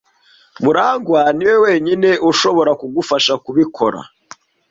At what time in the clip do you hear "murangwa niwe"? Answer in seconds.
0.63-1.55